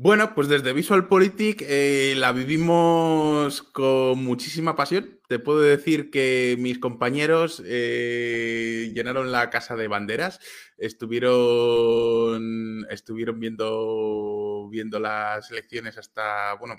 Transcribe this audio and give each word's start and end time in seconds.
Bueno, 0.00 0.32
pues 0.32 0.46
desde 0.46 0.72
VisualPolitik 0.72 1.64
eh, 1.66 2.14
la 2.16 2.30
vivimos 2.30 3.64
con 3.64 4.22
muchísima 4.22 4.76
pasión. 4.76 5.18
Te 5.26 5.40
puedo 5.40 5.58
decir 5.58 6.12
que 6.12 6.54
mis 6.56 6.78
compañeros 6.78 7.60
eh, 7.66 8.92
llenaron 8.94 9.32
la 9.32 9.50
casa 9.50 9.74
de 9.74 9.88
banderas, 9.88 10.38
estuvieron, 10.76 12.86
estuvieron 12.90 13.40
viendo, 13.40 14.68
viendo 14.70 15.00
las 15.00 15.50
elecciones 15.50 15.98
hasta, 15.98 16.54
bueno, 16.54 16.76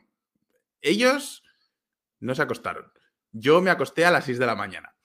ellos 0.79 1.43
no 2.21 2.35
se 2.35 2.43
acostaron. 2.43 2.89
Yo 3.33 3.59
me 3.59 3.69
acosté 3.69 4.05
a 4.05 4.11
las 4.11 4.23
6 4.23 4.39
de 4.39 4.45
la 4.45 4.55
mañana 4.55 4.95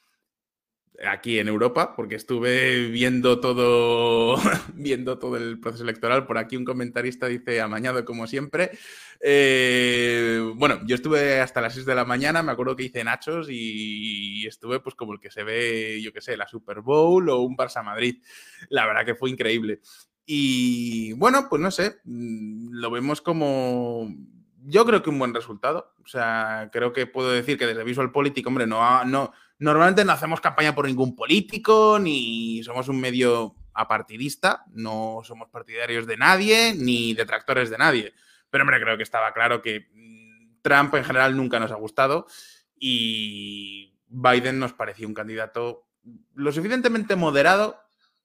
aquí 1.06 1.38
en 1.38 1.48
Europa, 1.48 1.94
porque 1.96 2.14
estuve 2.14 2.88
viendo 2.88 3.40
todo, 3.40 4.36
viendo 4.74 5.18
todo 5.18 5.36
el 5.36 5.58
proceso 5.58 5.84
electoral. 5.84 6.26
Por 6.26 6.38
aquí 6.38 6.56
un 6.56 6.64
comentarista 6.64 7.26
dice 7.26 7.60
amañado 7.60 8.04
como 8.04 8.26
siempre. 8.26 8.70
Eh, 9.20 10.40
bueno, 10.56 10.80
yo 10.86 10.94
estuve 10.94 11.40
hasta 11.40 11.60
las 11.60 11.74
6 11.74 11.86
de 11.86 11.94
la 11.94 12.04
mañana, 12.04 12.42
me 12.42 12.52
acuerdo 12.52 12.76
que 12.76 12.84
hice 12.84 13.04
nachos 13.04 13.48
y 13.50 14.46
estuve 14.46 14.80
pues 14.80 14.94
como 14.94 15.14
el 15.14 15.20
que 15.20 15.30
se 15.30 15.42
ve, 15.42 16.00
yo 16.02 16.12
qué 16.12 16.20
sé, 16.20 16.36
la 16.36 16.46
Super 16.46 16.80
Bowl 16.80 17.28
o 17.28 17.40
un 17.40 17.56
Barça 17.56 17.82
Madrid. 17.82 18.22
La 18.68 18.86
verdad 18.86 19.04
que 19.04 19.14
fue 19.14 19.30
increíble. 19.30 19.80
Y 20.26 21.12
bueno, 21.14 21.48
pues 21.50 21.60
no 21.60 21.70
sé, 21.70 21.96
mm, 22.04 22.70
lo 22.72 22.90
vemos 22.90 23.20
como 23.20 24.08
yo 24.66 24.84
creo 24.84 25.02
que 25.02 25.10
un 25.10 25.18
buen 25.18 25.34
resultado. 25.34 25.94
O 26.02 26.06
sea, 26.06 26.70
creo 26.72 26.92
que 26.92 27.06
puedo 27.06 27.30
decir 27.30 27.58
que 27.58 27.66
desde 27.66 27.84
Visual 27.84 28.12
Politics, 28.12 28.46
hombre, 28.46 28.66
no, 28.66 29.04
no, 29.04 29.32
normalmente 29.58 30.04
no 30.04 30.12
hacemos 30.12 30.40
campaña 30.40 30.74
por 30.74 30.86
ningún 30.86 31.14
político, 31.14 31.98
ni 31.98 32.62
somos 32.62 32.88
un 32.88 33.00
medio 33.00 33.54
apartidista, 33.72 34.64
no 34.72 35.20
somos 35.24 35.48
partidarios 35.48 36.06
de 36.06 36.16
nadie, 36.16 36.74
ni 36.74 37.14
detractores 37.14 37.70
de 37.70 37.78
nadie. 37.78 38.14
Pero, 38.50 38.62
hombre, 38.62 38.80
creo 38.80 38.96
que 38.96 39.02
estaba 39.02 39.32
claro 39.32 39.62
que 39.62 39.88
mm, 39.92 40.62
Trump 40.62 40.94
en 40.94 41.04
general 41.04 41.36
nunca 41.36 41.58
nos 41.58 41.72
ha 41.72 41.76
gustado 41.76 42.26
y 42.78 43.94
Biden 44.06 44.58
nos 44.58 44.72
parecía 44.72 45.06
un 45.06 45.14
candidato 45.14 45.86
lo 46.34 46.52
suficientemente 46.52 47.16
moderado 47.16 47.80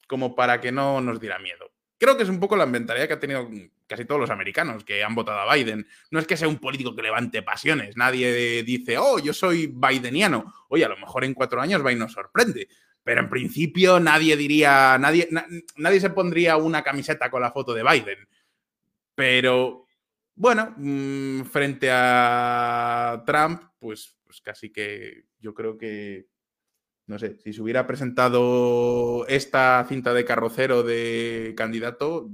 como 0.08 0.36
para 0.36 0.60
que 0.60 0.72
no 0.72 1.02
nos 1.02 1.20
diera 1.20 1.40
miedo. 1.40 1.72
Creo 1.98 2.18
que 2.18 2.24
es 2.24 2.30
un 2.30 2.40
poco 2.40 2.56
la 2.56 2.66
mentalidad 2.66 3.08
que 3.08 3.14
ha 3.14 3.20
tenido 3.20 3.48
casi 3.90 4.06
todos 4.06 4.22
los 4.22 4.30
americanos 4.30 4.84
que 4.86 5.04
han 5.04 5.16
votado 5.16 5.40
a 5.40 5.54
Biden. 5.54 5.86
No 6.12 6.20
es 6.20 6.28
que 6.28 6.38
sea 6.38 6.48
un 6.48 6.60
político 6.60 6.96
que 6.96 7.02
levante 7.02 7.42
pasiones. 7.42 7.98
Nadie 7.98 8.64
dice, 8.64 8.98
oh, 8.98 9.20
yo 9.20 9.34
soy 9.34 9.68
bideniano. 9.68 10.54
Oye, 10.70 10.86
a 10.86 10.90
lo 10.90 10.98
mejor 10.98 11.26
en 11.26 11.34
cuatro 11.34 11.60
años 11.60 11.84
Biden 11.84 12.00
nos 12.00 12.14
sorprende. 12.14 12.70
Pero 13.04 13.22
en 13.22 13.30
principio 13.30 14.00
nadie 14.00 14.38
diría, 14.38 14.98
nadie, 15.00 15.28
nadie 15.76 16.00
se 16.00 16.12
pondría 16.12 16.58
una 16.58 16.84
camiseta 16.84 17.30
con 17.32 17.42
la 17.42 17.52
foto 17.52 17.74
de 17.74 17.84
Biden. 17.84 18.20
Pero 19.16 19.86
bueno, 20.36 20.74
mm, 20.78 21.42
frente 21.44 21.90
a 21.92 23.24
Trump, 23.26 23.64
pues, 23.80 24.16
pues 24.24 24.40
casi 24.42 24.72
que 24.72 25.26
yo 25.40 25.54
creo 25.54 25.78
que 25.78 26.28
no 27.10 27.18
sé, 27.18 27.40
si 27.44 27.54
se 27.54 27.62
hubiera 27.64 27.88
presentado 27.88 29.26
esta 29.28 29.84
cinta 29.90 30.14
de 30.14 30.26
carrocero 30.26 30.84
de 30.84 31.56
candidato 31.58 32.30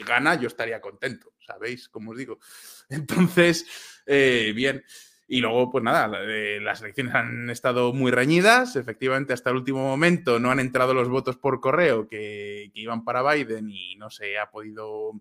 gana, 0.00 0.34
yo 0.34 0.48
estaría 0.48 0.80
contento, 0.80 1.32
¿sabéis? 1.46 1.88
Como 1.88 2.12
os 2.12 2.18
digo. 2.18 2.38
Entonces, 2.88 3.66
eh, 4.06 4.52
bien. 4.54 4.84
Y 5.28 5.40
luego, 5.40 5.70
pues 5.70 5.82
nada, 5.82 6.08
las 6.08 6.82
elecciones 6.82 7.14
han 7.14 7.48
estado 7.48 7.94
muy 7.94 8.10
reñidas. 8.10 8.76
Efectivamente, 8.76 9.32
hasta 9.32 9.50
el 9.50 9.56
último 9.56 9.80
momento 9.82 10.38
no 10.38 10.50
han 10.50 10.60
entrado 10.60 10.92
los 10.92 11.08
votos 11.08 11.38
por 11.38 11.60
correo 11.60 12.06
que, 12.06 12.70
que 12.74 12.80
iban 12.80 13.04
para 13.04 13.22
Biden 13.32 13.70
y 13.70 13.96
no 13.96 14.10
se 14.10 14.38
ha 14.38 14.50
podido. 14.50 15.12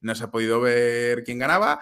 No 0.00 0.14
se 0.14 0.24
ha 0.24 0.30
podido 0.30 0.60
ver 0.60 1.24
quién 1.24 1.38
ganaba. 1.38 1.80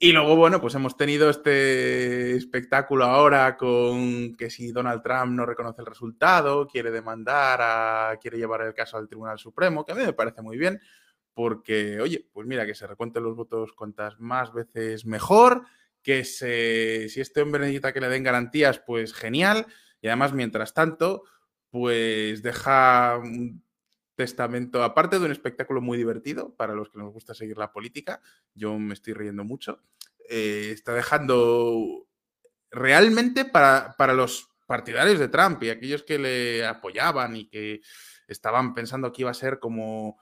Y 0.00 0.12
luego, 0.12 0.36
bueno, 0.36 0.60
pues 0.60 0.76
hemos 0.76 0.96
tenido 0.96 1.28
este 1.28 2.36
espectáculo 2.36 3.04
ahora 3.04 3.56
con 3.56 4.36
que 4.36 4.48
si 4.48 4.70
Donald 4.70 5.02
Trump 5.02 5.32
no 5.32 5.44
reconoce 5.44 5.80
el 5.80 5.86
resultado, 5.86 6.68
quiere 6.68 6.92
demandar, 6.92 7.58
a, 7.60 8.16
quiere 8.20 8.38
llevar 8.38 8.62
el 8.62 8.74
caso 8.74 8.96
al 8.96 9.08
Tribunal 9.08 9.40
Supremo, 9.40 9.84
que 9.84 9.90
a 9.90 9.94
mí 9.96 10.04
me 10.04 10.12
parece 10.12 10.40
muy 10.40 10.56
bien, 10.56 10.80
porque, 11.38 12.00
oye, 12.00 12.28
pues 12.32 12.48
mira, 12.48 12.66
que 12.66 12.74
se 12.74 12.88
recuenten 12.88 13.22
los 13.22 13.36
votos 13.36 13.72
cuantas 13.72 14.18
más 14.18 14.52
veces 14.52 15.06
mejor, 15.06 15.66
que 16.02 16.24
si 16.24 17.20
este 17.20 17.42
hombre 17.42 17.60
necesita 17.60 17.92
que 17.92 18.00
le 18.00 18.08
den 18.08 18.24
garantías, 18.24 18.80
pues 18.80 19.14
genial, 19.14 19.64
y 20.02 20.08
además, 20.08 20.32
mientras 20.32 20.74
tanto, 20.74 21.22
pues 21.70 22.42
deja 22.42 23.22
testamento, 24.16 24.82
aparte 24.82 25.20
de 25.20 25.26
un 25.26 25.30
espectáculo 25.30 25.80
muy 25.80 25.96
divertido 25.96 26.56
para 26.56 26.74
los 26.74 26.90
que 26.90 26.98
nos 26.98 27.12
gusta 27.12 27.34
seguir 27.34 27.56
la 27.56 27.70
política, 27.70 28.20
yo 28.52 28.76
me 28.76 28.94
estoy 28.94 29.12
riendo 29.12 29.44
mucho, 29.44 29.84
eh, 30.28 30.70
está 30.72 30.92
dejando 30.92 32.08
realmente 32.68 33.44
para, 33.44 33.94
para, 33.96 34.12
los 34.12 34.50
partidarios 34.66 35.20
de 35.20 35.28
Trump 35.28 35.62
y 35.62 35.70
aquellos 35.70 36.02
que 36.02 36.18
le 36.18 36.66
apoyaban 36.66 37.36
y 37.36 37.48
que 37.48 37.80
estaban 38.26 38.74
pensando 38.74 39.12
que 39.12 39.22
iba 39.22 39.30
a 39.30 39.34
ser 39.34 39.60
como 39.60 40.18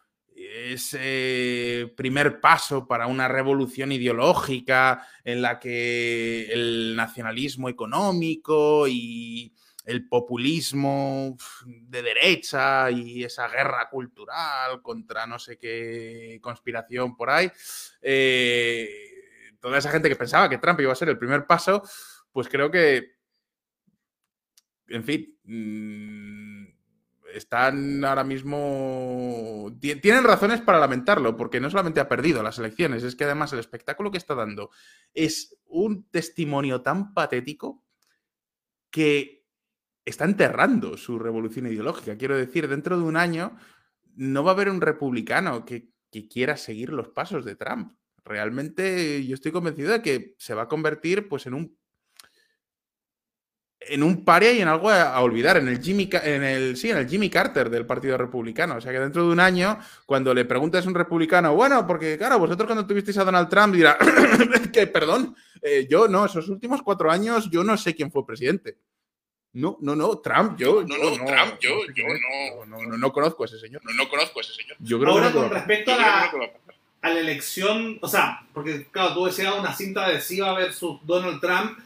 ese 0.52 1.92
primer 1.96 2.40
paso 2.40 2.86
para 2.86 3.06
una 3.06 3.28
revolución 3.28 3.92
ideológica 3.92 5.06
en 5.24 5.42
la 5.42 5.58
que 5.58 6.48
el 6.52 6.96
nacionalismo 6.96 7.68
económico 7.68 8.86
y 8.88 9.52
el 9.86 10.08
populismo 10.08 11.36
de 11.64 12.02
derecha 12.02 12.90
y 12.90 13.22
esa 13.22 13.48
guerra 13.48 13.88
cultural 13.88 14.82
contra 14.82 15.26
no 15.26 15.38
sé 15.38 15.56
qué 15.58 16.40
conspiración 16.42 17.16
por 17.16 17.30
ahí. 17.30 17.50
Eh, 18.02 18.88
toda 19.60 19.78
esa 19.78 19.90
gente 19.90 20.08
que 20.08 20.16
pensaba 20.16 20.48
que 20.50 20.58
Trump 20.58 20.80
iba 20.80 20.92
a 20.92 20.96
ser 20.96 21.08
el 21.08 21.18
primer 21.18 21.46
paso, 21.46 21.82
pues 22.32 22.48
creo 22.48 22.70
que, 22.70 23.16
en 24.88 25.04
fin, 25.04 25.38
mm, 25.44 26.65
están 27.36 28.04
ahora 28.04 28.24
mismo... 28.24 29.70
Tienen 29.80 30.24
razones 30.24 30.60
para 30.60 30.78
lamentarlo, 30.78 31.36
porque 31.36 31.60
no 31.60 31.70
solamente 31.70 32.00
ha 32.00 32.08
perdido 32.08 32.42
las 32.42 32.58
elecciones, 32.58 33.02
es 33.02 33.14
que 33.16 33.24
además 33.24 33.52
el 33.52 33.58
espectáculo 33.58 34.10
que 34.10 34.18
está 34.18 34.34
dando 34.34 34.70
es 35.14 35.58
un 35.66 36.08
testimonio 36.10 36.82
tan 36.82 37.14
patético 37.14 37.84
que 38.90 39.46
está 40.04 40.24
enterrando 40.24 40.96
su 40.96 41.18
revolución 41.18 41.66
ideológica. 41.66 42.16
Quiero 42.16 42.36
decir, 42.36 42.68
dentro 42.68 42.96
de 42.96 43.04
un 43.04 43.16
año 43.16 43.56
no 44.14 44.42
va 44.42 44.52
a 44.52 44.54
haber 44.54 44.70
un 44.70 44.80
republicano 44.80 45.64
que, 45.64 45.94
quiera 46.30 46.56
seguir 46.56 46.94
los 46.94 47.08
pasos 47.08 47.44
de 47.44 47.56
Trump. 47.56 47.92
Realmente 48.24 49.26
yo 49.26 49.34
estoy 49.34 49.52
convencido 49.52 49.92
de 49.92 50.00
que 50.00 50.34
se 50.38 50.54
va 50.54 50.62
a 50.62 50.68
convertir 50.68 51.28
pues, 51.28 51.44
en 51.44 51.52
un 51.52 51.78
en 53.80 54.02
un 54.02 54.24
paria 54.24 54.52
y 54.52 54.60
en 54.60 54.68
algo 54.68 54.90
a, 54.90 55.20
olvidar, 55.20 55.56
en 55.56 55.68
el 55.68 55.82
Jimmy 55.82 56.08
en 56.12 56.42
el 56.42 56.76
sí, 56.76 56.90
en 56.90 56.98
el 56.98 57.08
Jimmy 57.08 57.30
Carter 57.30 57.70
del 57.70 57.86
Partido 57.86 58.16
Republicano. 58.16 58.76
O 58.76 58.80
sea 58.80 58.92
que 58.92 58.98
dentro 58.98 59.26
de 59.26 59.32
un 59.32 59.40
año, 59.40 59.78
cuando 60.04 60.34
le 60.34 60.44
preguntes 60.44 60.84
a 60.84 60.88
un 60.88 60.94
republicano, 60.94 61.54
bueno, 61.54 61.86
porque 61.86 62.18
claro, 62.18 62.38
vosotros 62.38 62.66
cuando 62.66 62.86
tuvisteis 62.86 63.18
a 63.18 63.24
Donald 63.24 63.48
Trump 63.48 63.74
dirá 63.74 63.96
que 64.72 64.86
perdón, 64.86 65.36
eh, 65.62 65.86
yo 65.88 66.08
no, 66.08 66.26
esos 66.26 66.48
últimos 66.48 66.82
cuatro 66.82 67.10
años 67.10 67.48
yo 67.50 67.62
no 67.64 67.76
sé 67.76 67.94
quién 67.94 68.10
fue 68.10 68.26
presidente. 68.26 68.78
No, 69.52 69.78
no, 69.80 69.96
no, 69.96 70.18
Trump, 70.18 70.58
yo. 70.58 70.82
No, 70.82 70.98
no, 70.98 71.12
Trump, 71.12 71.58
yo, 71.60 71.70
yo 71.94 72.04
no, 72.66 72.76
no, 72.78 72.98
no, 72.98 73.12
conozco 73.12 73.44
a 73.44 73.46
ese 73.46 73.58
señor. 73.58 73.82
No, 73.84 73.92
no 73.92 74.06
conozco 74.06 74.40
a 74.40 74.42
ese 74.42 74.52
señor. 74.52 74.76
Yo 74.80 75.00
creo 75.00 75.12
Ahora, 75.12 75.32
con 75.32 75.48
respecto 75.48 75.94
a 75.94 75.96
la, 75.96 76.30
a 77.00 77.10
la 77.10 77.20
elección, 77.20 77.98
o 78.02 78.08
sea, 78.08 78.46
porque, 78.52 78.86
claro, 78.90 79.14
tú 79.14 79.24
decías 79.24 79.54
una 79.58 79.74
cinta 79.74 80.04
adhesiva 80.04 80.52
versus 80.52 81.00
Donald 81.04 81.40
Trump, 81.40 81.78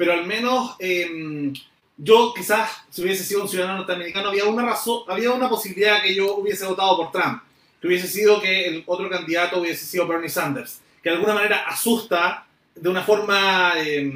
pero 0.00 0.14
al 0.14 0.24
menos 0.24 0.76
eh, 0.78 1.52
yo, 1.98 2.32
quizás, 2.34 2.70
si 2.88 3.02
hubiese 3.02 3.22
sido 3.22 3.42
un 3.42 3.48
ciudadano 3.50 3.76
norteamericano, 3.80 4.30
había 4.30 4.46
una 4.46 4.64
razón, 4.64 5.02
había 5.06 5.30
una 5.30 5.46
posibilidad 5.46 6.02
que 6.02 6.14
yo 6.14 6.36
hubiese 6.36 6.64
votado 6.64 6.96
por 6.96 7.12
Trump, 7.12 7.42
que 7.78 7.86
hubiese 7.86 8.08
sido 8.08 8.40
que 8.40 8.66
el 8.66 8.82
otro 8.86 9.10
candidato 9.10 9.60
hubiese 9.60 9.84
sido 9.84 10.06
Bernie 10.06 10.30
Sanders, 10.30 10.80
que 11.02 11.10
de 11.10 11.16
alguna 11.16 11.34
manera 11.34 11.66
asusta 11.68 12.46
de 12.74 12.88
una 12.88 13.02
forma. 13.02 13.74
Eh, 13.76 14.10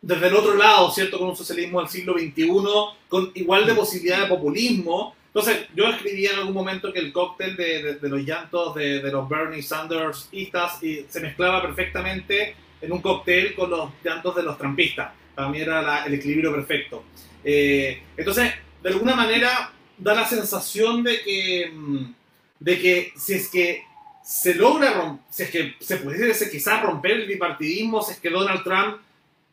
desde 0.00 0.28
el 0.28 0.34
otro 0.34 0.54
lado, 0.54 0.90
¿cierto? 0.90 1.18
Con 1.18 1.28
un 1.28 1.36
socialismo 1.36 1.80
del 1.80 1.90
siglo 1.90 2.14
XXI, 2.14 2.46
con 3.06 3.32
igual 3.34 3.66
de 3.66 3.74
posibilidad 3.74 4.22
de 4.22 4.28
populismo. 4.28 5.14
Entonces, 5.26 5.66
yo 5.76 5.88
escribí 5.88 6.24
en 6.24 6.36
algún 6.36 6.54
momento 6.54 6.90
que 6.90 7.00
el 7.00 7.12
cóctel 7.12 7.54
de, 7.54 7.96
de, 7.96 8.08
los 8.08 8.22
llantos 8.22 8.74
de, 8.74 9.00
de, 9.00 9.12
los 9.12 9.28
Bernie 9.28 9.62
Sanders 9.62 10.30
y 10.32 10.50
se 11.06 11.20
mezclaba 11.20 11.60
perfectamente 11.60 12.56
en 12.82 12.92
un 12.92 13.00
cóctel 13.00 13.54
con 13.54 13.70
los 13.70 13.90
llantos 14.04 14.34
de 14.36 14.42
los 14.42 14.58
trampistas. 14.58 15.12
Para 15.34 15.48
mí 15.48 15.60
era 15.60 16.04
el 16.04 16.14
equilibrio 16.14 16.52
perfecto. 16.52 17.04
Eh, 17.42 18.02
entonces, 18.16 18.52
de 18.82 18.88
alguna 18.88 19.14
manera, 19.14 19.72
da 19.96 20.14
la 20.14 20.26
sensación 20.26 21.02
de 21.02 21.22
que, 21.22 21.70
mm, 21.72 22.14
de 22.58 22.80
que 22.80 23.12
si 23.16 23.34
es 23.34 23.48
que 23.48 23.84
se 24.22 24.54
logra, 24.54 25.18
si 25.30 25.44
es 25.44 25.50
que 25.50 25.74
se 25.80 25.96
pudiese 25.96 26.50
quizás 26.50 26.82
romper 26.82 27.12
el 27.12 27.26
bipartidismo, 27.26 28.02
si 28.02 28.12
es 28.12 28.20
que 28.20 28.30
Donald 28.30 28.62
Trump 28.62 28.98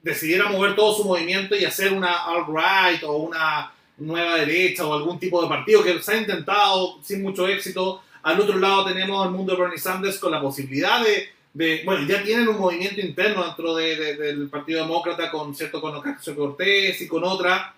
decidiera 0.01 0.49
mover 0.49 0.75
todo 0.75 0.95
su 0.95 1.03
movimiento 1.03 1.55
y 1.55 1.65
hacer 1.65 1.91
una 1.91 2.25
alt-right 2.25 3.03
o 3.03 3.17
una 3.17 3.71
nueva 3.97 4.35
derecha 4.35 4.85
o 4.85 4.93
algún 4.93 5.19
tipo 5.19 5.41
de 5.41 5.49
partido 5.49 5.83
que 5.83 6.01
se 6.01 6.13
ha 6.13 6.17
intentado 6.17 6.99
sin 7.03 7.21
mucho 7.21 7.47
éxito, 7.47 8.03
Al 8.21 8.37
otro 8.37 8.59
lado 8.59 8.85
tenemos 8.85 9.25
el 9.25 9.31
mundo 9.31 9.55
de 9.55 9.61
Bernie 9.61 9.79
Sanders 9.79 10.19
con 10.19 10.33
la 10.33 10.41
posibilidad 10.41 11.01
de, 11.01 11.29
bueno, 11.53 12.07
ya 12.07 12.23
tienen 12.23 12.47
un 12.47 12.57
movimiento 12.57 13.01
interno 13.01 13.43
dentro 13.43 13.75
del 13.75 14.47
Partido 14.49 14.81
Demócrata 14.81 15.31
con 15.31 15.55
cierto 15.55 15.81
con 15.81 15.95
Ocasio 15.95 16.35
Cortés 16.35 17.01
y 17.01 17.07
con 17.07 17.23
otra, 17.23 17.73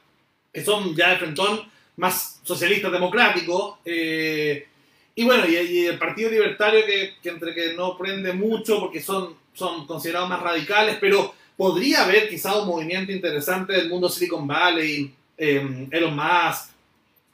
que 0.51 0.63
son 0.63 0.95
ya 0.95 1.12
de 1.12 1.18
frentón 1.18 1.62
más 1.97 2.39
socialistas 2.44 2.91
democráticos. 2.91 3.75
Eh, 3.85 4.68
y 5.15 5.23
bueno, 5.23 5.45
y, 5.47 5.85
el 5.85 5.97
Partido 5.97 6.29
Libertario 6.29 6.81
que, 6.85 7.29
entre 7.29 7.53
que 7.53 7.73
no 7.73 7.97
prende 7.97 8.33
mucho 8.33 8.79
porque 8.79 9.01
son, 9.01 9.35
son 9.53 9.85
considerados 9.85 10.29
más 10.29 10.41
radicales, 10.41 10.97
pero 11.00 11.33
podría 11.56 12.03
haber 12.03 12.29
quizá 12.29 12.59
un 12.59 12.68
movimiento 12.68 13.12
interesante 13.12 13.73
del 13.73 13.89
mundo 13.89 14.09
Silicon 14.09 14.47
Valley, 14.47 15.13
eh, 15.38 15.88
Elon 15.91 16.15
Musk, 16.15 16.71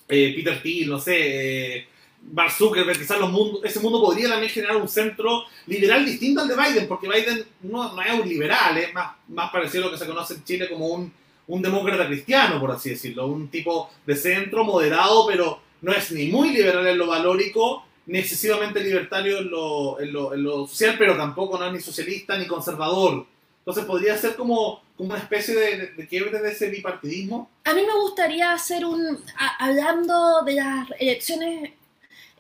eh, 0.10 0.34
Peter 0.36 0.62
Thiel, 0.62 0.90
no 0.90 1.00
sé, 1.00 1.88
Mark 2.32 2.52
Zuckerberg, 2.52 3.00
los 3.20 3.32
mundos, 3.32 3.62
ese 3.64 3.80
mundo 3.80 4.02
podría 4.02 4.30
también 4.30 4.52
generar 4.52 4.78
un 4.78 4.88
centro 4.88 5.44
liberal 5.66 6.06
distinto 6.06 6.42
al 6.42 6.48
de 6.48 6.56
Biden, 6.56 6.88
porque 6.88 7.08
Biden 7.08 7.46
no, 7.62 7.94
no 7.94 8.02
es 8.02 8.20
un 8.20 8.28
liberal, 8.28 8.78
es 8.78 8.94
más, 8.94 9.16
más 9.30 9.50
parecido 9.52 9.84
a 9.84 9.86
lo 9.88 9.92
que 9.94 9.98
se 9.98 10.08
conoce 10.08 10.34
en 10.34 10.44
Chile 10.44 10.70
como 10.70 10.88
un, 10.88 11.12
un 11.48 11.62
demócrata 11.62 12.06
cristiano, 12.08 12.60
por 12.60 12.72
así 12.72 12.90
decirlo, 12.92 13.28
un 13.28 13.48
tipo 13.48 13.90
de 14.06 14.16
centro 14.16 14.64
moderado, 14.64 15.26
pero 15.28 15.62
no 15.82 15.94
es 15.94 16.12
ni 16.12 16.28
muy 16.28 16.50
liberal 16.50 16.86
en 16.88 16.98
lo 16.98 17.08
valórico, 17.08 17.86
ni 18.08 18.20
excesivamente 18.20 18.82
libertario 18.82 19.40
en 19.40 19.50
lo, 19.50 20.00
en 20.00 20.14
lo, 20.14 20.34
en 20.34 20.44
lo 20.44 20.68
social, 20.68 20.96
pero 20.98 21.16
tampoco 21.16 21.58
no 21.58 21.68
es 21.68 21.74
ni 21.74 21.80
socialista 21.80 22.38
ni 22.38 22.46
conservador. 22.46 23.26
Entonces 23.60 23.86
podría 23.86 24.18
ser 24.18 24.36
como, 24.36 24.82
como 24.96 25.10
una 25.10 25.20
especie 25.20 25.54
de, 25.54 25.88
de, 25.88 26.08
quiebre 26.08 26.40
de 26.40 26.52
ese 26.52 26.70
bipartidismo. 26.70 27.50
A 27.66 27.74
mí 27.74 27.82
me 27.82 28.00
gustaría 28.00 28.54
hacer 28.54 28.86
un, 28.86 29.20
hablando 29.60 30.42
de 30.44 30.54
las 30.54 30.88
elecciones 31.00 31.72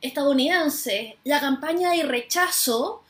estadounidenses, 0.01 1.15
la 1.23 1.39
campaña 1.39 1.91
de 1.91 2.03
rechazo 2.03 3.03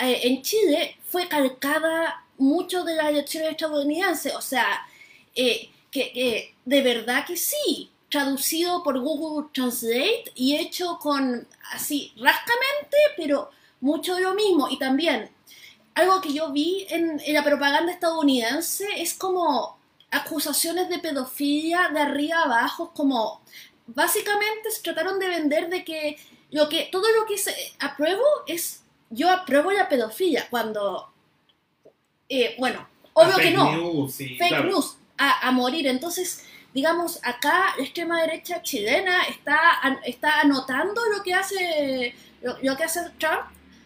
eh, 0.00 0.20
en 0.24 0.42
Chile 0.42 0.96
fue 1.04 1.28
calcada 1.28 2.24
mucho 2.38 2.84
de 2.84 2.96
las 2.96 3.10
elecciones 3.10 3.50
estadounidenses, 3.50 4.34
o 4.34 4.40
sea, 4.40 4.86
eh, 5.34 5.70
que, 5.90 6.54
de 6.64 6.82
verdad 6.82 7.26
que 7.26 7.36
sí, 7.36 7.90
traducido 8.08 8.82
por 8.82 8.98
Google 9.00 9.48
Translate 9.52 10.32
y 10.34 10.56
hecho 10.56 10.98
con 11.00 11.46
así 11.72 12.12
rascamente, 12.16 12.96
pero 13.16 13.50
mucho 13.80 14.14
de 14.14 14.22
lo 14.22 14.34
mismo. 14.34 14.68
Y 14.70 14.78
también 14.78 15.30
algo 15.94 16.20
que 16.20 16.32
yo 16.32 16.52
vi 16.52 16.86
en, 16.90 17.20
la 17.32 17.44
propaganda 17.44 17.92
estadounidense 17.92 18.86
es 18.96 19.14
como 19.14 19.76
acusaciones 20.10 20.88
de 20.88 20.98
pedofilia 20.98 21.90
de 21.92 22.00
arriba 22.00 22.42
abajo, 22.42 22.92
como 22.94 23.40
básicamente 23.94 24.70
se 24.70 24.82
trataron 24.82 25.18
de 25.18 25.28
vender 25.28 25.68
de 25.68 25.84
que 25.84 26.18
lo 26.50 26.68
que 26.68 26.88
todo 26.92 27.06
lo 27.18 27.26
que 27.26 27.38
se 27.38 27.54
apruebo 27.78 28.24
es 28.46 28.82
yo 29.10 29.30
apruebo 29.30 29.70
la 29.70 29.88
pedofilia 29.88 30.46
cuando 30.50 31.12
eh, 32.28 32.56
bueno 32.58 32.88
obvio 33.14 33.36
que 33.36 33.50
no 33.50 34.08
fake 34.08 34.64
news 34.64 34.96
a, 35.18 35.48
a 35.48 35.52
morir. 35.52 35.86
Entonces 35.86 36.44
digamos, 36.74 37.20
acá 37.22 37.74
la 37.76 37.84
extrema 37.84 38.20
derecha 38.22 38.62
chilena 38.62 39.24
está, 39.24 40.00
está 40.04 40.40
anotando 40.40 41.00
lo 41.14 41.22
que 41.22 41.34
hace 41.34 42.14
lo, 42.40 42.76
que 42.76 42.84
hace 42.84 43.00
Trump 43.18 43.42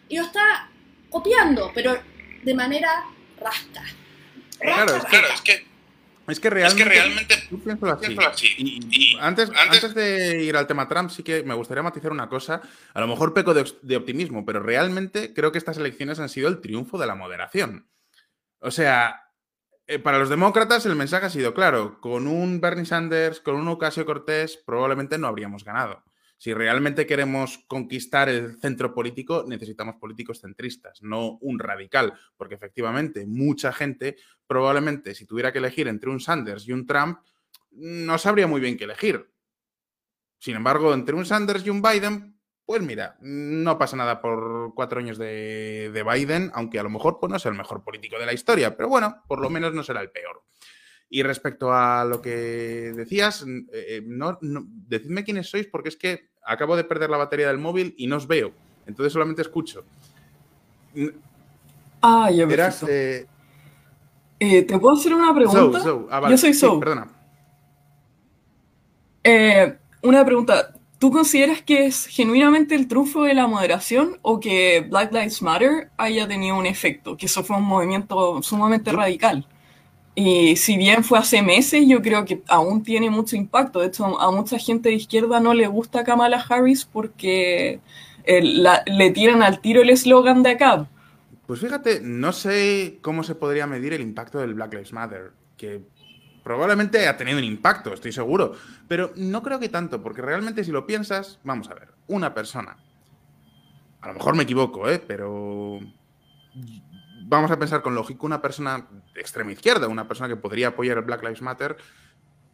y 0.09 0.17
lo 0.17 0.23
está 0.23 0.69
copiando, 1.09 1.71
pero 1.73 2.01
de 2.43 2.53
manera 2.53 3.05
rasca. 3.39 3.83
claro, 4.59 4.95
es 4.95 5.41
que, 5.41 5.66
es 6.27 6.39
que 6.39 6.49
realmente, 6.49 7.35
así. 8.27 8.55
Y, 8.57 9.17
antes, 9.19 9.49
antes, 9.49 9.93
de 9.93 10.43
ir 10.43 10.57
al 10.57 10.67
tema 10.67 10.87
Trump, 10.87 11.09
sí 11.09 11.23
que 11.23 11.43
me 11.43 11.53
gustaría 11.53 11.83
matizar 11.83 12.11
una 12.11 12.27
cosa. 12.27 12.61
A 12.93 12.99
lo 12.99 13.07
mejor 13.07 13.33
peco 13.33 13.53
de, 13.53 13.65
de, 13.81 13.95
optimismo, 13.95 14.45
pero 14.45 14.61
realmente 14.61 15.33
creo 15.33 15.51
que 15.51 15.57
estas 15.57 15.77
elecciones 15.77 16.19
han 16.19 16.29
sido 16.29 16.49
el 16.49 16.59
triunfo 16.59 16.97
de 16.97 17.07
la 17.07 17.15
moderación. 17.15 17.89
O 18.59 18.71
sea, 18.71 19.27
eh, 19.89 19.99
para 19.99 20.19
los 20.19 20.27
demócratas 20.27 20.85
el 20.85 20.97
mensaje 20.97 21.27
ha 21.27 21.29
sido 21.29 21.53
claro, 21.53 22.01
con 22.01 22.27
un 22.27 22.59
Bernie 22.59 22.85
Sanders, 22.85 23.39
con 23.39 23.55
un 23.55 23.69
Ocasio 23.69 24.05
Cortés, 24.05 24.57
probablemente 24.57 25.17
no 25.17 25.27
habríamos 25.27 25.63
ganado. 25.63 26.03
Si 26.37 26.53
realmente 26.53 27.07
queremos 27.07 27.65
conquistar 27.67 28.29
el 28.29 28.59
centro 28.59 28.93
político, 28.93 29.43
necesitamos 29.47 29.95
políticos 29.95 30.41
centristas, 30.41 31.01
no 31.01 31.37
un 31.41 31.57
radical, 31.57 32.13
porque 32.35 32.55
efectivamente 32.55 33.25
mucha 33.25 33.73
gente 33.73 34.17
probablemente 34.45 35.15
si 35.15 35.25
tuviera 35.25 35.51
que 35.51 35.57
elegir 35.57 35.87
entre 35.87 36.09
un 36.09 36.19
Sanders 36.19 36.67
y 36.67 36.73
un 36.73 36.85
Trump, 36.85 37.19
no 37.71 38.17
sabría 38.17 38.47
muy 38.47 38.61
bien 38.61 38.77
qué 38.77 38.85
elegir. 38.85 39.31
Sin 40.39 40.55
embargo, 40.55 40.93
entre 40.93 41.15
un 41.15 41.25
Sanders 41.25 41.65
y 41.65 41.69
un 41.69 41.81
Biden, 41.81 42.37
pues 42.65 42.81
mira, 42.81 43.17
no 43.21 43.77
pasa 43.77 43.95
nada 43.95 44.21
por 44.21 44.73
cuatro 44.75 44.99
años 44.99 45.17
de, 45.17 46.03
Biden, 46.05 46.51
aunque 46.53 46.79
a 46.79 46.83
lo 46.83 46.89
mejor 46.89 47.17
pues, 47.19 47.31
no 47.31 47.39
sea 47.39 47.51
el 47.51 47.57
mejor 47.57 47.83
político 47.83 48.19
de 48.19 48.25
la 48.25 48.33
historia, 48.33 48.75
pero 48.75 48.89
bueno, 48.89 49.23
por 49.27 49.39
lo 49.39 49.49
menos 49.49 49.73
no 49.73 49.83
será 49.83 50.01
el 50.01 50.11
peor. 50.11 50.43
Y 51.09 51.23
respecto 51.23 51.71
a 51.71 52.03
lo 52.03 52.21
que 52.21 52.91
decías, 52.95 53.43
eh, 53.43 53.65
eh, 53.71 54.03
no, 54.05 54.37
decidme 54.41 55.23
quiénes 55.23 55.49
sois 55.49 55.67
porque 55.67 55.89
es 55.89 55.95
que 55.95 56.29
acabo 56.45 56.75
de 56.75 56.83
perder 56.83 57.09
la 57.09 57.17
batería 57.17 57.47
del 57.47 57.57
móvil 57.57 57.95
y 57.97 58.07
no 58.07 58.17
os 58.17 58.27
veo, 58.27 58.51
entonces 58.85 59.13
solamente 59.13 59.41
escucho. 59.41 59.85
Ah, 62.01 62.29
ya 62.31 62.45
me 62.45 62.55
eh, 64.39 64.63
¿Te 64.63 64.77
puedo 64.77 64.95
hacer 64.95 65.13
una 65.13 65.33
pregunta? 65.33 65.81
Ah, 66.11 66.29
Yo 66.29 66.37
soy 66.37 66.53
So. 66.53 66.79
perdona. 66.79 67.07
una 70.03 70.25
pregunta. 70.25 70.73
¿Tú 70.99 71.11
consideras 71.11 71.61
que 71.61 71.85
es 71.85 72.07
genuinamente 72.07 72.73
el 72.73 72.87
triunfo 72.87 73.23
de 73.23 73.35
la 73.35 73.45
moderación 73.45 74.17
o 74.23 74.39
que 74.39 74.85
Black 74.89 75.13
Lives 75.13 75.43
Matter 75.43 75.91
haya 75.95 76.27
tenido 76.27 76.57
un 76.57 76.65
efecto? 76.65 77.15
Que 77.15 77.27
eso 77.27 77.43
fue 77.43 77.57
un 77.57 77.63
movimiento 77.63 78.41
sumamente 78.41 78.91
radical. 78.91 79.47
Y 80.19 80.55
si 80.55 80.77
bien 80.77 81.03
fue 81.03 81.19
hace 81.19 81.43
meses, 81.43 81.85
yo 81.87 82.01
creo 82.01 82.25
que 82.25 82.41
aún 82.47 82.81
tiene 82.81 83.11
mucho 83.11 83.35
impacto. 83.35 83.81
De 83.81 83.87
hecho, 83.87 84.19
a 84.19 84.31
mucha 84.31 84.57
gente 84.57 84.89
de 84.89 84.95
izquierda 84.95 85.39
no 85.39 85.53
le 85.53 85.67
gusta 85.67 86.03
Kamala 86.03 86.43
Harris 86.49 86.85
porque 86.85 87.79
eh, 88.23 88.41
le 88.41 89.11
tiran 89.11 89.43
al 89.43 89.61
tiro 89.61 89.83
el 89.83 89.91
eslogan 89.91 90.41
de 90.41 90.49
acá. 90.49 90.87
Pues 91.45 91.59
fíjate, 91.59 92.01
no 92.01 92.33
sé 92.33 92.97
cómo 93.01 93.21
se 93.21 93.35
podría 93.35 93.67
medir 93.67 93.93
el 93.93 94.01
impacto 94.01 94.39
del 94.39 94.55
Black 94.55 94.73
Lives 94.73 94.91
Matter, 94.91 95.33
que 95.55 95.83
Probablemente 96.47 97.09
ha 97.09 97.17
tenido 97.17 97.39
un 97.39 97.43
impacto, 97.43 97.93
estoy 97.93 98.13
seguro, 98.13 98.53
pero 98.87 99.11
no 99.17 99.43
creo 99.43 99.59
que 99.59 99.67
tanto, 99.67 100.01
porque 100.01 100.21
realmente 100.21 100.63
si 100.63 100.71
lo 100.71 100.87
piensas, 100.87 101.41
vamos 101.43 101.69
a 101.69 101.73
ver, 101.73 101.89
una 102.07 102.33
persona, 102.33 102.77
a 103.99 104.07
lo 104.07 104.13
mejor 104.13 104.33
me 104.33 104.43
equivoco, 104.43 104.89
¿eh? 104.89 104.97
pero 105.05 105.81
vamos 107.29 107.51
a 107.51 107.59
pensar 107.59 107.81
con 107.81 107.93
lógica, 107.93 108.25
una 108.25 108.41
persona 108.41 108.87
de 109.13 109.21
extrema 109.21 109.51
izquierda, 109.51 109.87
una 109.87 110.07
persona 110.07 110.29
que 110.29 110.37
podría 110.37 110.69
apoyar 110.69 110.97
el 110.97 111.03
Black 111.03 111.23
Lives 111.23 111.41
Matter, 111.41 111.77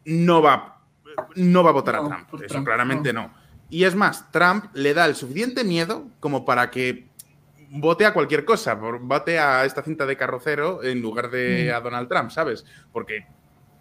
no 0.04 0.42
va, 0.42 0.82
no 1.36 1.62
va 1.62 1.70
a 1.70 1.72
votar 1.72 1.96
a 1.96 2.04
Trump, 2.04 2.42
eso 2.42 2.62
claramente 2.64 3.12
no. 3.12 3.32
Y 3.70 3.84
es 3.84 3.94
más, 3.94 4.30
Trump 4.30 4.66
le 4.74 4.92
da 4.92 5.06
el 5.06 5.14
suficiente 5.14 5.64
miedo 5.64 6.08
como 6.20 6.44
para 6.44 6.70
que 6.70 7.08
vote 7.70 8.04
a 8.04 8.12
cualquier 8.12 8.44
cosa, 8.44 8.74
vote 8.74 9.38
a 9.38 9.64
esta 9.64 9.82
cinta 9.82 10.06
de 10.06 10.16
carrocero 10.16 10.82
en 10.82 11.00
lugar 11.00 11.30
de 11.30 11.70
mm. 11.70 11.76
a 11.76 11.80
Donald 11.80 12.08
Trump, 12.08 12.30
¿sabes? 12.30 12.64
Porque 12.92 13.26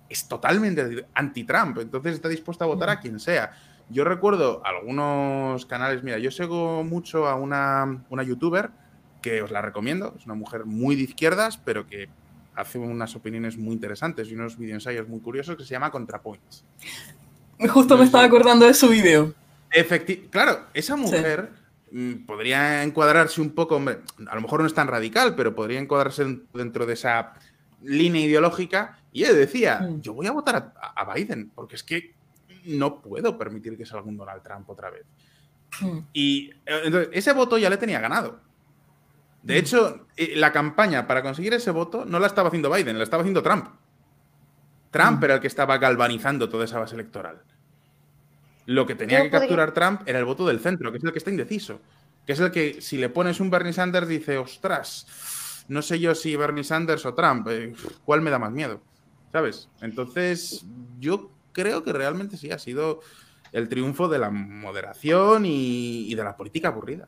es 0.09 0.27
totalmente 0.27 1.07
anti-Trump, 1.13 1.79
entonces 1.79 2.13
está 2.13 2.29
dispuesto 2.29 2.63
a 2.63 2.67
votar 2.67 2.89
a 2.89 2.99
quien 2.99 3.19
sea. 3.19 3.51
Yo 3.89 4.03
recuerdo 4.03 4.61
algunos 4.63 5.65
canales, 5.65 6.03
mira, 6.03 6.19
yo 6.19 6.31
sigo 6.31 6.83
mucho 6.83 7.27
a 7.27 7.35
una, 7.35 8.03
una 8.09 8.23
youtuber 8.23 8.69
que 9.23 9.41
os 9.41 9.49
la 9.49 9.63
recomiendo, 9.63 10.13
es 10.19 10.25
una 10.25 10.35
mujer 10.35 10.65
muy 10.65 10.95
de 10.95 11.03
izquierdas, 11.03 11.57
pero 11.57 11.87
que 11.87 12.09
hace 12.55 12.77
unas 12.77 13.15
opiniones 13.15 13.57
muy 13.57 13.73
interesantes 13.73 14.29
y 14.29 14.35
unos 14.35 14.57
videoensayos 14.59 15.07
muy 15.07 15.19
curiosos 15.21 15.55
que 15.55 15.63
se 15.63 15.71
llama 15.71 15.89
ContraPoints. 15.89 16.63
Justo 17.69 17.97
me 17.97 18.03
estaba 18.03 18.25
acordando 18.25 18.67
de 18.67 18.73
su 18.73 18.89
video. 18.89 19.33
claro, 20.29 20.67
esa 20.73 20.95
mujer 20.95 21.49
mm, 21.91 22.25
podría 22.25 22.83
encuadrarse 22.83 23.41
un 23.41 23.51
poco, 23.51 23.77
hombre, 23.77 23.99
a 24.27 24.35
lo 24.35 24.41
mejor 24.41 24.61
no 24.61 24.67
es 24.67 24.73
tan 24.73 24.87
radical, 24.87 25.33
pero 25.35 25.55
podría 25.55 25.79
encuadrarse 25.79 26.41
dentro 26.53 26.85
de 26.85 26.93
esa 26.93 27.33
línea 27.81 28.25
ideológica 28.25 28.99
y 29.11 29.23
él 29.23 29.35
decía, 29.35 29.79
mm. 29.79 30.01
yo 30.01 30.13
voy 30.13 30.27
a 30.27 30.31
votar 30.31 30.73
a, 30.75 31.13
Biden, 31.13 31.51
porque 31.55 31.75
es 31.75 31.83
que 31.83 32.13
no 32.65 33.01
puedo 33.01 33.37
permitir 33.37 33.77
que 33.77 33.85
salga 33.85 34.07
un 34.07 34.17
Donald 34.17 34.43
Trump 34.43 34.69
otra 34.69 34.89
vez. 34.89 35.05
Mm. 35.81 35.99
Y 36.13 36.49
eh, 36.65 36.81
entonces, 36.85 37.09
ese 37.13 37.33
voto 37.33 37.57
ya 37.57 37.69
le 37.69 37.77
tenía 37.77 37.99
ganado. 37.99 38.39
De 39.43 39.57
hecho, 39.57 40.07
eh, 40.15 40.33
la 40.35 40.51
campaña 40.51 41.05
para 41.05 41.21
conseguir 41.21 41.53
ese 41.53 41.69
voto 41.71 42.05
no 42.05 42.19
la 42.19 42.27
estaba 42.27 42.47
haciendo 42.47 42.71
Biden, 42.71 42.97
la 42.97 43.03
estaba 43.03 43.21
haciendo 43.21 43.43
Trump. 43.43 43.67
Trump 44.89 45.23
era 45.23 45.35
el 45.35 45.39
que 45.39 45.47
estaba 45.47 45.77
galvanizando 45.77 46.49
toda 46.49 46.65
esa 46.65 46.79
base 46.79 46.95
electoral. 46.95 47.41
Lo 48.65 48.85
que 48.85 48.95
tenía 48.95 49.21
que 49.21 49.29
capturar 49.29 49.73
Trump 49.73 50.01
era 50.05 50.19
el 50.19 50.25
voto 50.25 50.47
del 50.47 50.59
centro, 50.59 50.91
que 50.91 50.97
es 50.97 51.03
el 51.03 51.11
que 51.11 51.17
está 51.17 51.29
indeciso. 51.29 51.81
Que 52.25 52.33
es 52.33 52.39
el 52.39 52.51
que, 52.51 52.81
si 52.81 52.97
le 52.97 53.09
pones 53.09 53.41
un 53.41 53.49
Bernie 53.49 53.73
Sanders, 53.73 54.07
dice, 54.07 54.37
ostras, 54.37 55.65
no 55.67 55.81
sé 55.81 55.99
yo 55.99 56.15
si 56.15 56.35
Bernie 56.35 56.63
Sanders 56.63 57.05
o 57.05 57.13
Trump, 57.13 57.47
eh, 57.49 57.73
¿cuál 58.05 58.21
me 58.21 58.29
da 58.29 58.39
más 58.39 58.51
miedo? 58.51 58.81
¿Sabes? 59.33 59.69
Entonces, 59.81 60.65
yo 60.99 61.31
creo 61.51 61.83
que 61.83 61.91
realmente 61.91 62.37
sí 62.37 62.51
ha 62.51 62.59
sido 62.59 63.01
el 63.51 63.67
triunfo 63.67 64.07
de 64.07 64.19
la 64.19 64.29
moderación 64.29 65.45
y, 65.45 66.13
de 66.13 66.23
la 66.23 66.37
política 66.37 66.69
aburrida. 66.69 67.07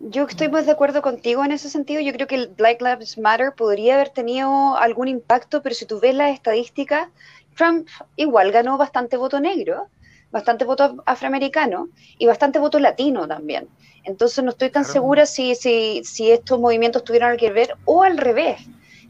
Yo 0.00 0.24
estoy 0.24 0.48
más 0.48 0.66
de 0.66 0.72
acuerdo 0.72 1.02
contigo 1.02 1.44
en 1.44 1.50
ese 1.50 1.68
sentido. 1.68 2.00
Yo 2.00 2.12
creo 2.12 2.26
que 2.28 2.36
el 2.36 2.48
Black 2.48 2.80
Lives 2.80 3.18
Matter 3.18 3.52
podría 3.52 3.94
haber 3.94 4.10
tenido 4.10 4.76
algún 4.76 5.08
impacto, 5.08 5.60
pero 5.60 5.74
si 5.74 5.86
tú 5.86 5.98
ves 5.98 6.14
las 6.14 6.32
estadísticas, 6.32 7.08
Trump 7.56 7.88
igual 8.14 8.52
ganó 8.52 8.78
bastante 8.78 9.16
voto 9.16 9.40
negro, 9.40 9.88
bastante 10.30 10.64
voto 10.64 11.02
afroamericano 11.04 11.88
y 12.16 12.26
bastante 12.26 12.60
voto 12.60 12.78
latino 12.78 13.26
también. 13.26 13.68
Entonces 14.04 14.44
no 14.44 14.50
estoy 14.50 14.70
tan 14.70 14.84
segura 14.84 15.26
si, 15.26 15.56
si, 15.56 16.02
si 16.04 16.30
estos 16.30 16.60
movimientos 16.60 17.02
tuvieron 17.02 17.36
que 17.36 17.50
ver 17.50 17.74
o 17.84 18.04
al 18.04 18.18
revés. 18.18 18.60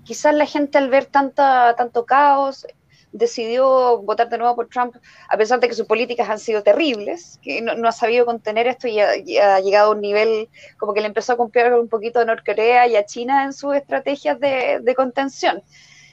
Quizás 0.04 0.34
la 0.34 0.46
gente 0.46 0.78
al 0.78 0.88
ver 0.88 1.04
tanta, 1.04 1.74
tanto 1.76 2.06
caos 2.06 2.66
decidió 3.12 3.98
votar 3.98 4.28
de 4.28 4.38
nuevo 4.38 4.56
por 4.56 4.68
Trump, 4.68 4.96
a 5.28 5.36
pesar 5.36 5.60
de 5.60 5.68
que 5.68 5.74
sus 5.74 5.86
políticas 5.86 6.28
han 6.28 6.38
sido 6.38 6.62
terribles, 6.62 7.38
que 7.42 7.62
no, 7.62 7.88
ha 7.88 7.92
sabido 7.92 8.26
contener 8.26 8.66
esto 8.66 8.88
y 8.88 9.00
ha, 9.00 9.60
llegado 9.60 9.92
a 9.92 9.94
un 9.94 10.00
nivel 10.00 10.48
como 10.78 10.94
que 10.94 11.00
le 11.00 11.06
empezó 11.06 11.32
a 11.32 11.36
comprar 11.36 11.72
un 11.74 11.88
poquito 11.88 12.20
a 12.20 12.24
Norcorea 12.24 12.86
y 12.86 12.96
a 12.96 13.06
China 13.06 13.44
en 13.44 13.52
sus 13.52 13.74
estrategias 13.74 14.38
de, 14.40 14.94
contención. 14.96 15.62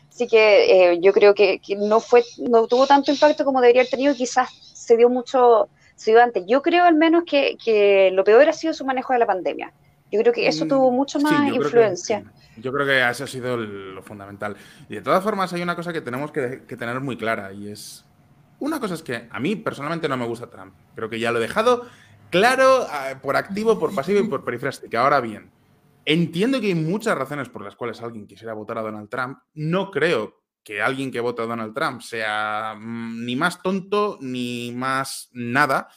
Así 0.10 0.28
que 0.28 0.92
eh, 0.94 1.00
yo 1.02 1.12
creo 1.12 1.34
que, 1.34 1.60
no 1.78 2.00
fue, 2.00 2.24
no 2.38 2.68
tuvo 2.68 2.88
tanto 2.88 3.12
impacto 3.12 3.44
como 3.44 3.62
debería 3.62 3.82
haber 3.82 3.92
tenido, 3.92 4.14
quizás 4.14 4.50
se 4.74 4.96
dio 4.96 5.10
mucho, 5.10 5.70
se 5.96 6.12
dio 6.12 6.22
antes. 6.22 6.44
Yo 6.48 6.62
creo 6.62 6.86
al 6.86 6.96
menos 6.96 7.24
que, 7.25 7.58
que 7.64 8.12
lo 8.12 8.24
peor 8.24 8.48
ha 8.48 8.54
sido 8.54 8.74
su 8.74 8.86
manejo 8.86 9.14
de 9.14 9.20
la 9.20 9.25
pandemia. 9.25 9.74
Yo 10.16 10.22
creo 10.22 10.34
que 10.34 10.48
eso 10.48 10.66
mm, 10.66 10.68
tuvo 10.68 10.92
mucho 10.92 11.20
más 11.20 11.54
influencia. 11.54 12.24
yo 12.58 12.72
creo 12.72 12.86
que 12.86 13.10
eso 13.10 13.26
ha 13.26 13.28
sido 13.28 13.58
lo 13.58 14.02
fundamental. 14.02 14.56
Y 14.90 14.96
de 14.96 15.02
todas 15.02 15.24
formas 15.24 15.52
hay 15.54 15.62
una 15.62 15.76
cosa 15.76 15.92
que 15.92 16.02
tenemos 16.02 16.32
que, 16.32 16.58
tener 16.78 17.00
muy 17.02 17.18
clara 17.18 17.54
y 17.54 17.70
es... 17.70 18.06
Una 18.60 18.80
cosa 18.80 18.94
es 18.94 19.04
que 19.04 19.28
a 19.30 19.40
mí 19.40 19.58
personalmente 19.58 20.08
no 20.08 20.16
me 20.16 20.26
gusta 20.26 20.50
Trump. 20.50 20.74
Creo 20.96 21.10
que 21.10 21.20
ya 21.20 21.32
lo 21.32 21.40
he 21.40 21.42
dejado 21.42 21.86
claro 22.30 22.88
ah, 22.90 23.20
por 23.22 23.36
activo, 23.36 23.78
por 23.78 23.94
pasivo 23.94 24.20
y 24.22 24.28
por 24.28 24.46
perifrástica. 24.46 25.02
Ahora 25.02 25.20
bien, 25.20 25.52
entiendo 26.06 26.62
que 26.62 26.68
hay 26.68 26.76
muchas 26.76 27.18
razones 27.18 27.50
por 27.50 27.64
las 27.64 27.76
cuales 27.76 28.02
alguien 28.02 28.26
quisiera 28.26 28.54
votar 28.54 28.78
a 28.78 28.82
Donald 28.82 29.10
Trump. 29.10 29.40
No 29.54 29.92
creo 29.92 30.42
que 30.64 30.82
alguien 30.82 31.12
que 31.12 31.20
vote 31.20 31.42
a 31.42 31.46
Donald 31.46 31.74
Trump 31.74 32.02
sea 32.02 32.76
mm, 32.80 33.26
ni 33.26 33.36
más 33.36 33.62
tonto 33.62 34.18
ni 34.22 34.72
más 34.74 35.30
nada 35.34 35.90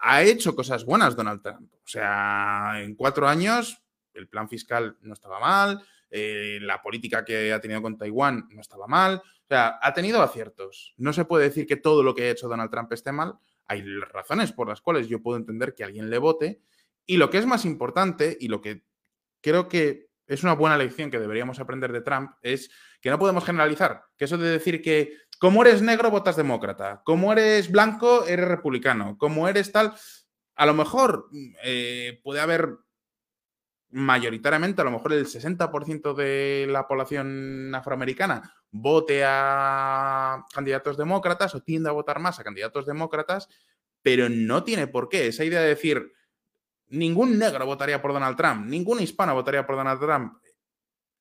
ha 0.00 0.22
hecho 0.22 0.54
cosas 0.54 0.84
buenas 0.84 1.16
Donald 1.16 1.42
Trump. 1.42 1.70
O 1.88 1.90
sea, 1.90 2.82
en 2.82 2.94
cuatro 2.94 3.26
años 3.26 3.82
el 4.12 4.28
plan 4.28 4.46
fiscal 4.46 4.98
no 5.00 5.14
estaba 5.14 5.40
mal, 5.40 5.82
eh, 6.10 6.58
la 6.60 6.82
política 6.82 7.24
que 7.24 7.50
ha 7.50 7.60
tenido 7.62 7.80
con 7.80 7.96
Taiwán 7.96 8.46
no 8.50 8.60
estaba 8.60 8.86
mal. 8.86 9.22
O 9.24 9.46
sea, 9.48 9.78
ha 9.80 9.94
tenido 9.94 10.20
aciertos. 10.20 10.92
No 10.98 11.14
se 11.14 11.24
puede 11.24 11.44
decir 11.44 11.66
que 11.66 11.76
todo 11.76 12.02
lo 12.02 12.14
que 12.14 12.24
ha 12.24 12.30
hecho 12.30 12.46
Donald 12.46 12.70
Trump 12.70 12.92
esté 12.92 13.10
mal. 13.10 13.38
Hay 13.66 13.82
razones 14.00 14.52
por 14.52 14.68
las 14.68 14.82
cuales 14.82 15.08
yo 15.08 15.22
puedo 15.22 15.38
entender 15.38 15.74
que 15.74 15.82
alguien 15.84 16.10
le 16.10 16.18
vote. 16.18 16.60
Y 17.06 17.16
lo 17.16 17.30
que 17.30 17.38
es 17.38 17.46
más 17.46 17.64
importante 17.64 18.36
y 18.38 18.48
lo 18.48 18.60
que 18.60 18.84
creo 19.40 19.66
que 19.66 20.08
es 20.26 20.42
una 20.42 20.52
buena 20.52 20.76
lección 20.76 21.10
que 21.10 21.18
deberíamos 21.18 21.58
aprender 21.58 21.90
de 21.90 22.02
Trump 22.02 22.32
es 22.42 22.70
que 23.00 23.08
no 23.08 23.18
podemos 23.18 23.46
generalizar. 23.46 24.04
Que 24.18 24.26
eso 24.26 24.36
de 24.36 24.50
decir 24.50 24.82
que 24.82 25.16
como 25.38 25.62
eres 25.62 25.82
negro, 25.82 26.10
votas 26.10 26.36
demócrata. 26.36 27.00
Como 27.04 27.32
eres 27.32 27.70
blanco, 27.70 28.26
eres 28.26 28.48
republicano. 28.48 29.16
Como 29.16 29.48
eres 29.48 29.70
tal, 29.70 29.94
a 30.58 30.66
lo 30.66 30.74
mejor 30.74 31.28
eh, 31.62 32.20
puede 32.24 32.40
haber 32.40 32.78
mayoritariamente, 33.90 34.82
a 34.82 34.84
lo 34.84 34.90
mejor 34.90 35.12
el 35.12 35.24
60% 35.24 36.14
de 36.14 36.66
la 36.68 36.86
población 36.88 37.72
afroamericana 37.74 38.52
vote 38.70 39.22
a 39.24 40.44
candidatos 40.52 40.98
demócratas 40.98 41.54
o 41.54 41.62
tiende 41.62 41.88
a 41.88 41.92
votar 41.92 42.18
más 42.18 42.40
a 42.40 42.44
candidatos 42.44 42.86
demócratas, 42.86 43.48
pero 44.02 44.28
no 44.28 44.64
tiene 44.64 44.88
por 44.88 45.08
qué. 45.08 45.28
Esa 45.28 45.44
idea 45.44 45.60
de 45.60 45.68
decir, 45.68 46.12
ningún 46.88 47.38
negro 47.38 47.64
votaría 47.64 48.02
por 48.02 48.12
Donald 48.12 48.36
Trump, 48.36 48.66
ningún 48.66 49.00
hispano 49.00 49.34
votaría 49.34 49.64
por 49.64 49.76
Donald 49.76 50.00
Trump, 50.00 50.42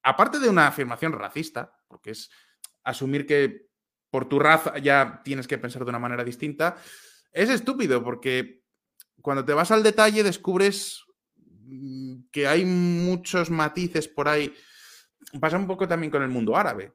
aparte 0.01 0.39
de 0.39 0.50
una 0.50 0.67
afirmación 0.67 1.13
racista, 1.13 1.77
porque 1.88 2.10
es 2.10 2.32
asumir 2.84 3.27
que 3.27 3.67
por 4.10 4.27
tu 4.27 4.39
raza 4.39 4.79
ya 4.79 5.22
tienes 5.24 5.48
que 5.48 5.60
pensar 5.60 5.86
de 5.86 5.89
una 5.89 6.00
manera 6.00 6.24
distinta, 6.24 6.75
es 7.32 7.51
estúpido 7.51 8.03
porque 8.03 8.66
cuando 9.27 9.43
te 9.43 9.51
vas 9.51 9.72
al 9.72 9.84
detalle 9.84 10.24
descubres 10.24 11.03
mm, 11.36 12.29
que 12.31 12.48
hay 12.48 12.63
muchos 12.63 13.50
matices 13.50 14.07
por 14.07 14.29
ahí. 14.29 14.55
Pasa 15.41 15.57
un 15.57 15.67
poco 15.67 15.86
también 15.86 16.10
con 16.10 16.24
el 16.24 16.29
mundo 16.29 16.55
árabe. 16.55 16.93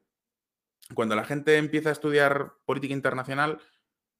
Cuando 0.95 1.15
la 1.15 1.25
gente 1.25 1.57
empieza 1.57 1.89
a 1.89 1.91
estudiar 1.91 2.53
política 2.65 2.95
internacional, 2.95 3.59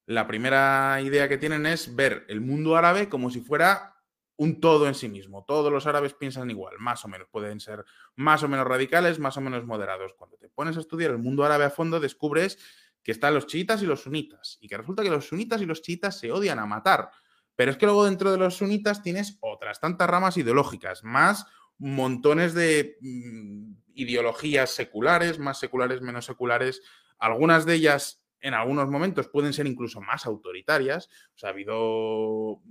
la 0.06 0.28
primera 0.28 1.02
idea 1.02 1.28
que 1.28 1.40
tienen 1.40 1.66
es 1.66 1.96
ver 1.96 2.24
el 2.30 2.40
mundo 2.40 2.76
árabe 2.76 3.10
como 3.10 3.32
si 3.32 3.42
fuera 3.42 3.96
un 4.36 4.62
todo 4.62 4.88
en 4.88 4.94
sí 4.94 5.10
mismo. 5.10 5.44
Todos 5.44 5.74
los 5.74 5.88
árabes 5.88 6.14
piensan 6.14 6.52
igual, 6.52 6.76
más 6.78 7.04
o 7.06 7.08
menos. 7.08 7.28
Pueden 7.32 7.60
ser 7.60 7.84
más 8.16 8.44
o 8.44 8.48
menos 8.48 8.68
radicales, 8.68 9.18
más 9.18 9.38
o 9.38 9.42
menos 9.42 9.66
moderados. 9.66 10.14
Cuando 10.14 10.38
te 10.38 10.50
pones 10.50 10.78
a 10.78 10.82
estudiar 10.82 11.10
el 11.10 11.18
mundo 11.18 11.46
árabe 11.46 11.66
a 11.66 11.72
fondo, 11.72 12.00
descubres 12.00 12.60
que 13.02 13.12
están 13.12 13.34
los 13.34 13.48
chiitas 13.48 13.82
y 13.82 13.88
los 13.88 14.04
sunitas, 14.04 14.60
y 14.62 14.68
que 14.68 14.78
resulta 14.78 15.02
que 15.02 15.10
los 15.10 15.28
sunitas 15.28 15.64
y 15.64 15.66
los 15.66 15.82
chiitas 15.82 16.20
se 16.20 16.32
odian 16.32 16.60
a 16.60 16.68
matar. 16.68 17.10
Pero 17.56 17.72
es 17.72 17.78
que 17.78 17.86
luego 17.86 18.06
dentro 18.06 18.32
de 18.32 18.38
los 18.38 18.56
sunitas 18.58 19.04
tienes 19.04 19.38
otras 19.42 19.80
tantas 19.80 20.10
ramas 20.10 20.38
ideológicas, 20.38 21.04
más 21.04 21.46
montones 21.78 22.54
de 22.54 22.98
mm, 23.02 23.74
ideologías 23.96 24.72
seculares, 24.72 25.40
más 25.40 25.60
seculares, 25.60 26.02
menos 26.02 26.26
seculares. 26.26 26.82
Algunas 27.20 27.66
de 27.66 27.76
ellas 27.76 28.24
en 28.40 28.54
algunos 28.54 28.90
momentos 28.90 29.28
pueden 29.28 29.54
ser 29.54 29.68
incluso 29.68 30.02
más 30.02 30.26
autoritarias. 30.26 31.08
O 31.36 31.38
sea, 31.38 31.50
ha 31.50 31.54
habido 31.54 32.62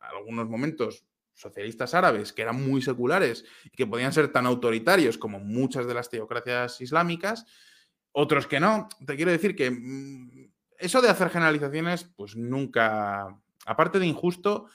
algunos 0.00 0.48
momentos 0.48 1.04
socialistas 1.32 1.94
árabes 1.94 2.32
que 2.32 2.42
eran 2.42 2.66
muy 2.66 2.80
seculares 2.80 3.44
y 3.64 3.70
que 3.70 3.86
podían 3.86 4.12
ser 4.12 4.32
tan 4.32 4.46
autoritarios 4.46 5.18
como 5.18 5.38
muchas 5.38 5.86
de 5.86 5.94
las 5.94 6.08
teocracias 6.08 6.80
islámicas 6.80 7.46
otros 8.18 8.46
que 8.46 8.60
no. 8.60 8.88
Te 9.04 9.14
quiero 9.14 9.30
decir 9.30 9.54
que 9.54 9.70
mm, 9.70 10.50
eso 10.78 11.02
de 11.02 11.10
hacer 11.10 11.28
generalizaciones, 11.28 12.04
pues 12.04 12.34
nunca, 12.34 13.38
aparte 13.66 13.98
de 13.98 14.06
injusto, 14.06 14.68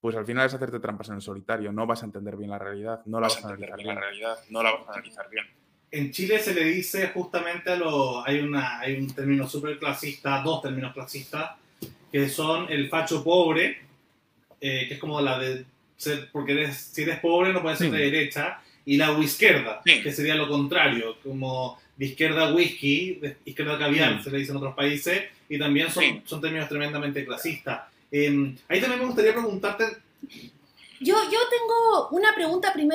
pues 0.00 0.16
al 0.16 0.24
final 0.24 0.46
es 0.46 0.54
hacerte 0.54 0.80
trampas 0.80 1.08
en 1.08 1.16
el 1.16 1.20
solitario. 1.20 1.72
No 1.72 1.86
vas 1.86 2.02
a 2.02 2.06
entender 2.06 2.36
bien 2.36 2.50
la 2.50 2.58
realidad, 2.58 3.02
no 3.06 3.20
la 3.20 3.28
vas, 3.28 3.44
a 3.44 3.48
analizar 3.48 3.76
bien. 3.76 3.94
La 3.94 4.00
realidad, 4.00 4.38
no 4.50 4.62
la 4.62 4.70
vas 4.72 4.88
a 4.88 4.92
analizar 4.92 5.28
bien. 5.30 5.44
En 5.90 6.10
Chile 6.12 6.38
se 6.38 6.54
le 6.54 6.64
dice 6.64 7.08
justamente 7.08 7.70
a 7.70 7.76
lo. 7.76 8.24
Hay, 8.26 8.40
una, 8.40 8.80
hay 8.80 8.96
un 8.96 9.12
término 9.12 9.48
súper 9.48 9.78
clasista, 9.78 10.42
dos 10.42 10.62
términos 10.62 10.92
clasistas, 10.92 11.52
que 12.10 12.28
son 12.28 12.66
el 12.70 12.88
facho 12.88 13.22
pobre, 13.22 13.78
eh, 14.60 14.86
que 14.88 14.94
es 14.94 15.00
como 15.00 15.20
la 15.20 15.38
de 15.38 15.64
ser. 15.96 16.28
Porque 16.32 16.52
eres, 16.52 16.76
si 16.76 17.02
eres 17.02 17.20
pobre 17.20 17.52
no 17.52 17.62
puedes 17.62 17.78
ser 17.78 17.90
de 17.90 17.98
derecha, 17.98 18.60
y 18.84 18.96
la 18.96 19.10
izquierda, 19.18 19.82
que 19.84 20.12
sería 20.12 20.34
lo 20.34 20.48
contrario, 20.48 21.16
como 21.22 21.80
de 21.96 22.06
izquierda 22.06 22.52
whisky, 22.52 23.14
de 23.14 23.36
izquierda 23.44 23.78
caviar, 23.78 24.16
mm. 24.16 24.22
se 24.22 24.30
le 24.30 24.38
dice 24.38 24.52
en 24.52 24.58
otros 24.58 24.74
países, 24.74 25.24
y 25.48 25.58
también 25.58 25.90
son, 25.90 26.22
son 26.24 26.40
términos 26.40 26.68
tremendamente 26.68 27.24
clasistas. 27.24 27.82
Em, 28.10 28.56
ahí 28.68 28.80
también 28.80 29.00
me 29.00 29.06
gustaría 29.06 29.32
preguntarte... 29.32 29.84
Yo, 30.98 31.14
yo 31.30 31.38
tengo 31.50 32.08
una 32.10 32.34
pregunta 32.34 32.72
primero 32.72 32.94